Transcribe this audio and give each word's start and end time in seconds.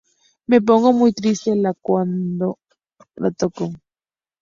Me 0.47 0.57
pongo 0.61 0.93
muy 0.93 1.13
triste 1.13 1.55
la 1.55 1.75
cuando 1.75 2.57
toco. 3.37 3.69